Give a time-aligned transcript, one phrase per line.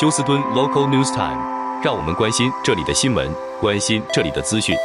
[0.00, 3.28] 休斯敦 Local News Time，让我们关心这里的新闻，
[3.60, 4.76] 关心这里的资讯。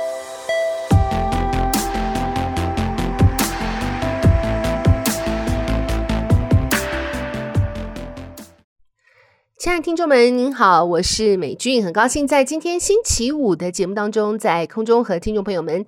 [9.59, 15.85] 亲爱的听众们，您好，我是美俊，很高兴在今天星期五的节目当中，在空中和听众朋友们。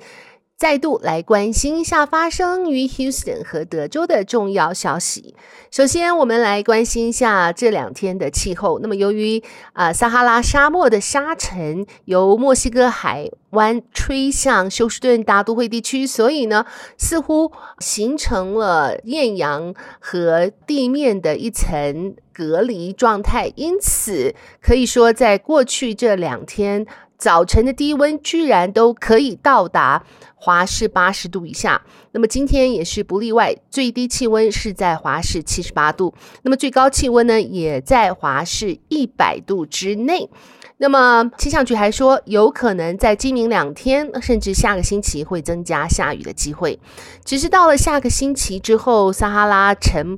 [0.58, 5.36] 再度来关心一下发生于 Houston 和德州的重要消息。
[5.70, 8.80] 首先，我们来关心一下这两天的气候。
[8.80, 9.44] 那么，由于
[9.74, 16.66] 啊、撒哈拉沙漠的沙尘由墨西哥海湾吹向休斯顿大都会地区，所以呢，
[16.98, 23.52] 似乎形成了艳阳和地面的一层隔离状态。
[23.56, 26.86] 因此，可以说，在过去这两天，
[27.18, 31.82] 早晨的低温居然都可以到达华氏八十度以下，
[32.12, 40.30] 那么今天也是不例外，最低气温是在华氏七十八度，那么最高气温呢也在华氏一百度之内。
[40.78, 46.80] 那么气象局还说，有可能在今明两天，甚至下个星期会增加下雨的机会。
[47.24, 50.18] 只是到了下个星期之后，撒哈拉城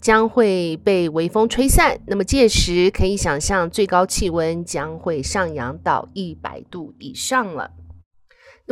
[0.00, 7.70] 将会被微风吹散，那么届时可以想象最高气温将会上扬到一百度以上了。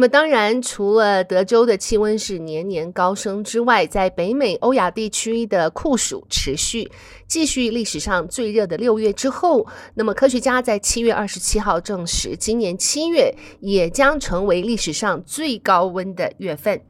[0.01, 6.91] 那么当然，除了德州的气温是年年高升之外，在北美欧亚地区的酷暑持续，
[7.29, 16.81] 继续历史上最热的六月之后，那么科学家在七月二十七号证实，今年七月也将成为历史上最高温的月份。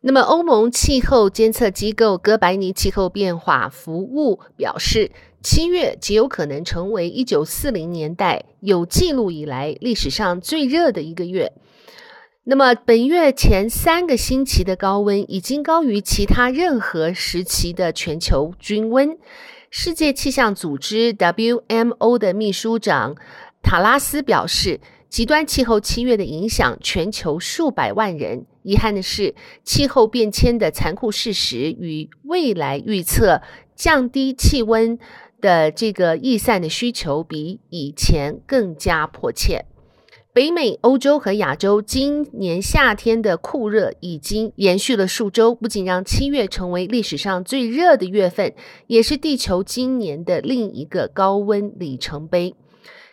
[0.00, 5.10] 那么欧盟气候监测机构哥白尼气候变化服务表示，
[5.42, 11.52] 七月极有可能成为一九四零年代有记录以来历史上最热的一个月。
[12.44, 19.16] 那么，本月前三个星期的高温已经高于其他任何时期的全球均温。
[19.70, 23.14] 世界气象组织 （WMO） 的秘书长
[23.62, 28.44] 塔拉斯表示，极端气候七月的影响全球数百万人。
[28.64, 33.40] 遗憾的是，气候变迁的残酷事实与未来预测
[33.76, 34.98] 降低气温
[35.40, 39.64] 的这个易散的需求比以前更加迫切。
[40.34, 48.54] 北美、欧洲和亚洲今年夏天的酷热已经延续了数周，不仅让七月成为历史上最热的月份，
[48.86, 52.54] 也是地球今年的另一个高温里程碑。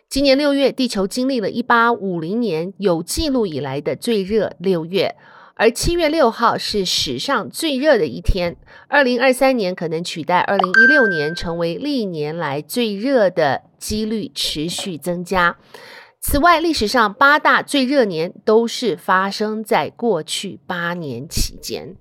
[0.08, 5.18] 今年六月，地球经历了一八五零年有记录以来的最热六月，
[5.56, 8.56] 而七月六号是史上最热的一天。
[8.88, 15.58] 二零二三年可能取代二零一六年，成为历年来最热的几率持续增加。
[16.22, 21.96] 此外，历史上八大最热年都是发生在过去八年期间。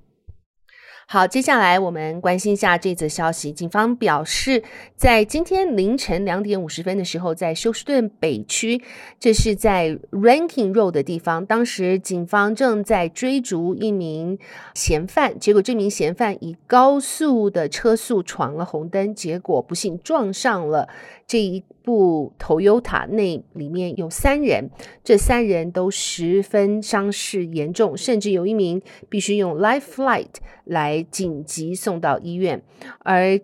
[1.10, 3.50] 好，接下来我们关心一下这则消息。
[3.50, 4.62] 警方表示，
[4.94, 8.82] 在今天凌晨两点五十分的时候，在休斯顿北区，
[9.18, 14.38] 这是在 Ranking Road 的地方，当时警方正在追逐一名
[14.74, 20.90] 嫌犯，结果这名嫌犯以高速的车速闯了红灯，结果不幸撞上了
[21.26, 24.68] 这一部 Toyota，那里面有三人，
[25.02, 30.26] 这三人都十分伤势严重，甚至有一名必须用 Life Flight
[30.68, 32.62] 来紧急送到医院，
[33.00, 33.40] 而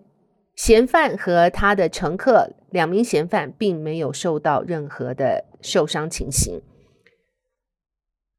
[0.55, 6.61] 嫌犯和他的乘客两名嫌犯并没有受到任何的受伤情形。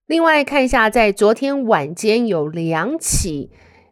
[0.06, 3.50] 另外看一下，在昨天晚间有两起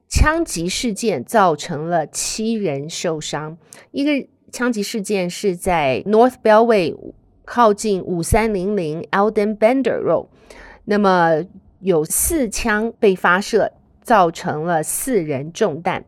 [0.08, 3.58] 枪击事件，造成了七人受伤，
[3.90, 4.26] 一个。
[4.52, 6.96] 枪击事件是在 North Bellway
[7.44, 10.28] 靠近五三零零 Alden Bender Road，
[10.84, 11.44] 那么
[11.80, 13.72] 有四枪被发射，
[14.04, 16.04] 造成了四人中弹。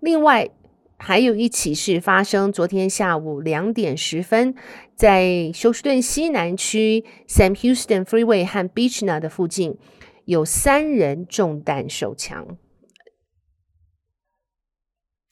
[0.00, 0.48] 另外
[0.96, 4.54] 还有一起是发生昨天下午两点十分，
[4.94, 9.78] 在休斯顿西南区 Sam Houston Freeway 和 Beachna 的附近，
[10.26, 12.58] 有三人中弹受枪。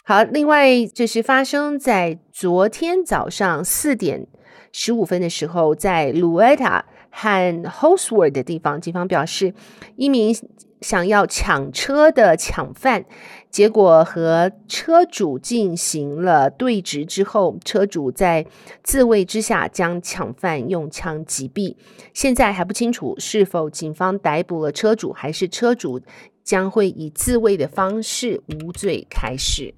[0.04, 4.26] 好，另外就是发生在昨天早上四点
[4.72, 9.52] 十五分的时候，在 Luetta 和 Hostward 的地方，警方表示，
[9.96, 10.34] 一名
[10.80, 13.04] 想要抢车的抢犯，
[13.50, 18.46] 结果和车主进行了对峙之后，车主在
[18.82, 21.76] 自卫之下将抢犯用枪击毙。
[22.14, 26.00] 现在还不清楚是否警方逮捕了车主，还是车主
[26.44, 29.74] 将会以自卫的方式无罪开释。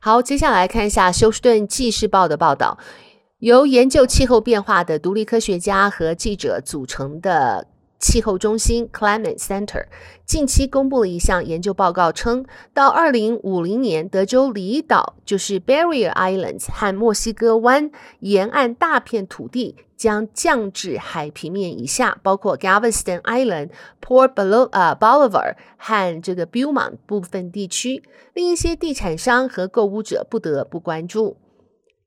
[0.00, 2.78] 好，接下来看一下休斯顿纪事报的报道，
[3.38, 7.68] 由研究气候变化的独立科学家和记者组成的
[8.02, 9.86] 气候中心 （Climate Center）
[10.26, 12.44] 近期公布了一项研究报告称，
[12.74, 23.70] 到二零五零年，德州离岛就是 Barrier Islands 和墨西哥湾沿岸大片土地将降至海平面以下，包括 Galveston Island、
[24.04, 28.02] Port Bolivar 和这个 Beaumont 部分地区，
[28.34, 31.36] 令一些地产商和购物者不得不关注。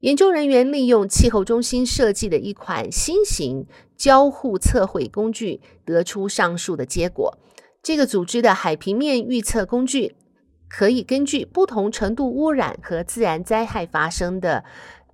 [0.05, 3.65] 研究人员利用气候中心设计的一款新型
[3.97, 7.39] 交互测绘工具，得出上述的结果。
[7.81, 10.15] 这个组织的海平面预测工具
[10.69, 14.63] 可以根据不同程度污染和自然灾害发生的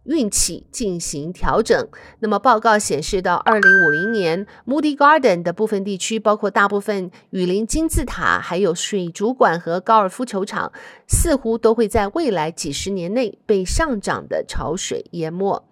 [0.04, 1.88] 运气进行调整。
[2.20, 10.72] 那么报告显示，到二零五零年，Moody Garden 的部分地区，包括大部分雨林金字塔，还有水族馆和高尔夫球场，
[11.08, 15.64] 似乎都会在未来几十年内被上涨的潮水淹没。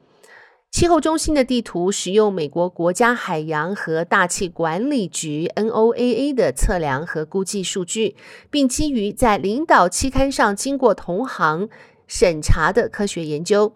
[0.72, 8.16] 气候中心的地图使用美国国家海洋和大气管理局 （NOAA） 的测量和估计数据，
[8.52, 11.70] 并基于在领导期刊上经过同行
[12.06, 13.74] 审查的科学研究。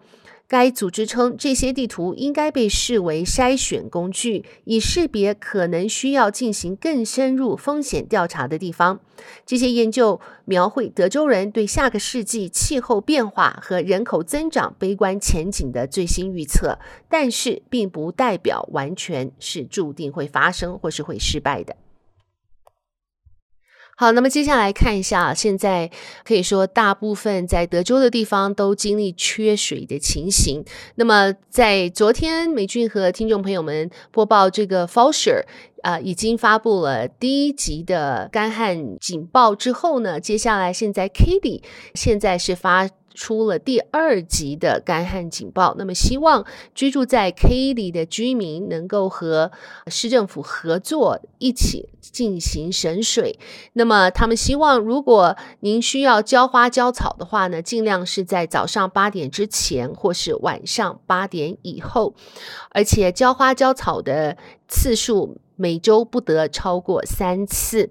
[0.54, 9.00] 该组织称，这些地图应该被视为筛选工具，以识别可能需要进行更深入风险调查的地方。
[9.44, 16.78] 这些研究描绘德州人对下个世纪气候变化和人口增长悲观前景的最新预测，
[17.08, 21.74] 但是并不代表完全是注定会发生或是会失败的。
[23.96, 25.90] 好，那么接下来看一下，现在
[26.24, 30.64] 可以说大部分在德州的地方都经历缺水的情形。
[30.96, 35.42] 那么在昨天，美俊和听众朋友们播报这个 Foucher
[35.82, 41.62] 啊、已经发布了第一级的干旱警报之后呢，接下来现在 Katy
[41.94, 42.88] 现在是发。
[43.14, 46.44] 出了第二级的干旱警报，那么希望
[46.74, 49.52] 居住在 K 里的居民能够和
[49.86, 53.38] 市政府合作，一起进行省水。
[53.74, 62.14] 那么他们希望，如果您需要浇花浇草的话呢，尽量是在早上八点之前，或是晚上八点以后，
[62.70, 64.36] 而且浇花浇草的
[64.68, 67.90] 次数每周不得超过三次。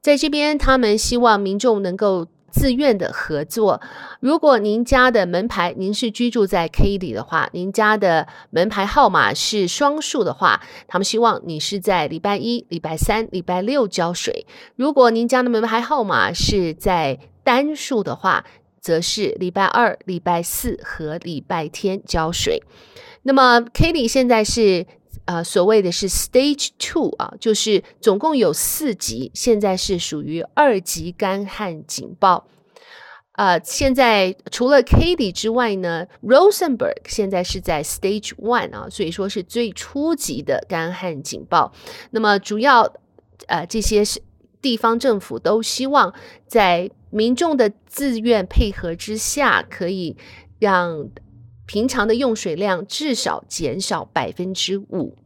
[0.00, 2.26] 在这边，他们希望民众能够。
[2.52, 3.80] 自愿的合作。
[4.20, 14.46] 如果您家的门牌，您是居住在 Katy 的话，您家的门牌号码是双数的话，他们希望你是在礼拜一、礼拜三、礼拜六浇水。
[14.76, 18.44] 如果您家的门牌号码是在单数的话，
[18.80, 22.62] 则是礼拜二、礼拜四和礼拜天浇水。
[23.22, 24.86] 那么 Katy 现在是。
[25.24, 32.48] 呃，所谓的是 Stage Two 啊，就是总共有四级，现在是属于二级干旱警报。
[33.32, 41.72] 呃，现在除了 Katy 之外呢，Rosenberg 现在是在 Stage One 啊，所以说是最初级的干旱警报。
[42.10, 42.92] 那么主要
[43.46, 44.20] 呃这些是
[44.60, 46.12] 地方政府都希望
[46.46, 50.16] 在民众的自愿配合之下，可以
[50.58, 51.08] 让。
[51.66, 55.16] 平常的用水量至少减少百分之五。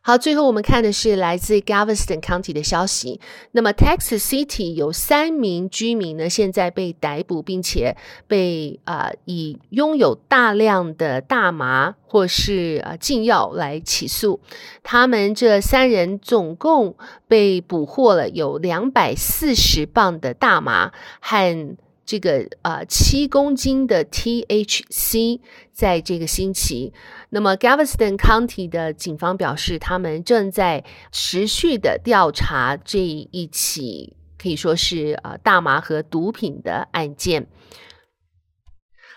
[0.00, 3.20] 好，最后我们看的是来自 Galveston County 的消息。
[3.50, 7.94] 那么 Texas City 有三名居民呢，现在被逮捕，并且
[8.26, 14.40] 被啊、呃、以拥有大量的大麻或是啊禁药来起诉。
[14.82, 21.76] 他们这三人总共被捕获了有两百四十磅的大麻和。
[22.08, 25.40] 这个呃七公斤的 THC
[25.74, 26.94] 在这个星期，
[27.28, 37.46] 那么 Galveston County 的警方表示，他们正在持续的调查这一起可以说是呃大麻和毒品的案件。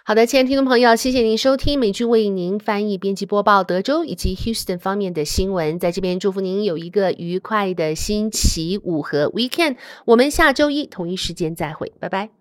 [0.04, 9.78] 好的，亲爱的听众朋友，谢谢您收听美剧为您翻译、编辑、播报德州以及 Houston 方面的新闻，在这边祝福您有一个愉快的星期五和 Weekend。
[10.04, 12.41] 我们下周一同一时间再会，拜拜。